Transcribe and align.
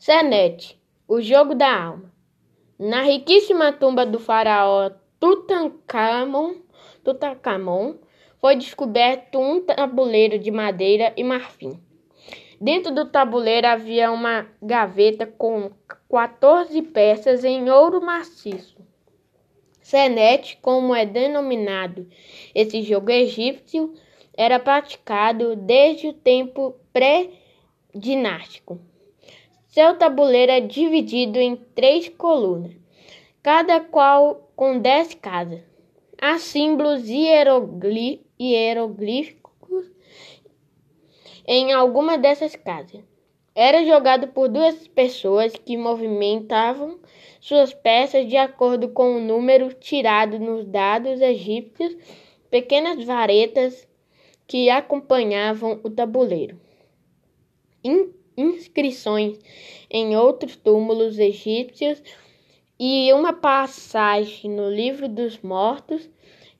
Senet, 0.00 0.80
o 1.06 1.20
jogo 1.20 1.54
da 1.54 1.70
alma. 1.70 2.10
Na 2.78 3.02
riquíssima 3.02 3.70
tumba 3.70 4.06
do 4.06 4.18
faraó 4.18 4.90
Tutankhamon, 5.20 6.54
Tutankhamon 7.04 7.96
foi 8.40 8.56
descoberto 8.56 9.38
um 9.38 9.60
tabuleiro 9.60 10.38
de 10.38 10.50
madeira 10.50 11.12
e 11.18 11.22
marfim. 11.22 11.78
Dentro 12.58 12.94
do 12.94 13.10
tabuleiro 13.10 13.66
havia 13.66 14.10
uma 14.10 14.48
gaveta 14.62 15.26
com 15.26 15.70
14 16.08 16.80
peças 16.80 17.44
em 17.44 17.68
ouro 17.68 18.00
maciço. 18.00 18.78
Senet, 19.82 20.58
como 20.62 20.94
é 20.94 21.04
denominado 21.04 22.08
esse 22.54 22.80
jogo 22.80 23.10
egípcio, 23.10 23.92
era 24.34 24.58
praticado 24.58 25.54
desde 25.54 26.08
o 26.08 26.14
tempo 26.14 26.74
pré-dinástico. 26.90 28.80
Seu 29.70 29.96
tabuleiro 29.96 30.50
é 30.50 30.58
dividido 30.58 31.38
em 31.38 31.54
três 31.54 32.08
colunas, 32.08 32.72
cada 33.40 33.78
qual 33.78 34.50
com 34.56 34.80
dez 34.80 35.14
casas. 35.14 35.60
Há 36.20 36.40
símbolos 36.40 37.08
hieroglíficos 37.08 39.92
em 41.46 41.72
alguma 41.72 42.18
dessas 42.18 42.56
casas. 42.56 43.04
Era 43.54 43.84
jogado 43.84 44.32
por 44.32 44.48
duas 44.48 44.88
pessoas 44.88 45.52
que 45.52 45.76
movimentavam 45.76 46.98
suas 47.40 47.72
peças 47.72 48.26
de 48.26 48.36
acordo 48.36 48.88
com 48.88 49.18
o 49.18 49.20
número 49.20 49.72
tirado 49.72 50.40
nos 50.40 50.66
dados 50.66 51.20
egípcios, 51.20 51.96
pequenas 52.50 53.04
varetas 53.04 53.86
que 54.48 54.68
acompanhavam 54.68 55.78
o 55.84 55.90
tabuleiro 55.90 56.58
inscrições 58.36 59.38
em 59.90 60.16
outros 60.16 60.56
túmulos 60.56 61.18
egípcios 61.18 62.02
e 62.78 63.12
uma 63.12 63.32
passagem 63.32 64.50
no 64.50 64.70
Livro 64.70 65.08
dos 65.08 65.38
Mortos 65.40 66.08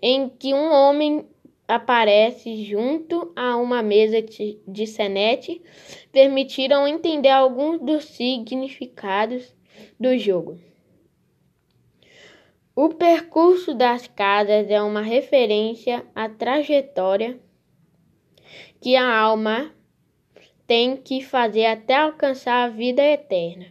em 0.00 0.28
que 0.28 0.54
um 0.54 0.70
homem 0.72 1.26
aparece 1.66 2.62
junto 2.64 3.32
a 3.34 3.56
uma 3.56 3.82
mesa 3.82 4.22
de 4.68 4.86
senete 4.86 5.62
permitiram 6.12 6.86
entender 6.86 7.30
alguns 7.30 7.80
dos 7.80 8.04
significados 8.04 9.54
do 9.98 10.16
jogo. 10.18 10.58
O 12.76 12.90
percurso 12.90 13.72
das 13.72 14.06
casas 14.06 14.68
é 14.68 14.82
uma 14.82 15.00
referência 15.00 16.04
à 16.14 16.28
trajetória 16.28 17.38
que 18.80 18.96
a 18.96 19.16
alma 19.16 19.72
tem 20.66 20.96
que 20.96 21.22
fazer 21.22 21.66
até 21.66 21.96
alcançar 21.96 22.64
a 22.64 22.68
vida 22.68 23.02
eterna. 23.02 23.66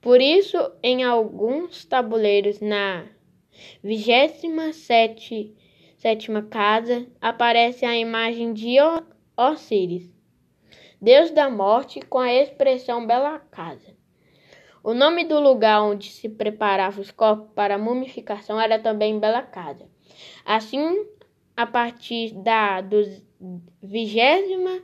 Por 0.00 0.20
isso, 0.20 0.58
em 0.82 1.02
alguns 1.02 1.84
tabuleiros 1.84 2.60
na 2.60 3.06
vigésima 3.82 4.72
sétima 4.72 6.42
casa 6.42 7.06
aparece 7.20 7.84
a 7.84 7.96
imagem 7.96 8.52
de 8.52 8.76
Osíris, 9.36 10.14
deus 11.00 11.30
da 11.30 11.50
morte, 11.50 12.00
com 12.00 12.18
a 12.18 12.32
expressão 12.32 13.06
Bela 13.06 13.38
Casa. 13.38 13.96
O 14.84 14.94
nome 14.94 15.24
do 15.24 15.40
lugar 15.40 15.82
onde 15.82 16.10
se 16.10 16.28
preparava 16.28 17.00
os 17.00 17.10
corpos 17.10 17.50
para 17.54 17.74
a 17.74 17.78
mumificação 17.78 18.60
era 18.60 18.78
também 18.78 19.18
Bela 19.18 19.42
Casa. 19.42 19.84
Assim, 20.44 21.04
a 21.56 21.66
partir 21.66 22.32
da 22.34 22.84
vigésima 23.82 24.80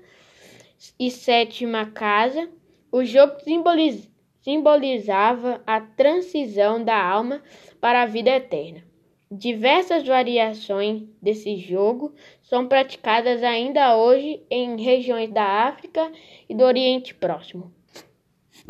e 0.99 1.11
sétima 1.11 1.87
casa, 1.87 2.49
o 2.91 3.05
jogo 3.05 3.35
simbolizava 4.41 5.63
a 5.67 5.81
transição 5.81 6.83
da 6.83 7.01
alma 7.01 7.43
para 7.81 8.03
a 8.03 8.07
vida 8.07 8.31
eterna. 8.31 8.85
Diversas 9.31 10.07
variações 10.07 11.05
desse 11.21 11.57
jogo 11.57 12.15
são 12.43 12.69
praticadas 12.69 13.43
ainda 13.43 13.97
hoje 13.97 14.43
em 14.51 14.79
regiões 14.79 15.31
da 15.31 15.67
África 15.67 16.13
e 16.49 16.55
do 16.55 16.65
Oriente 16.65 17.15
Próximo. 17.15 17.73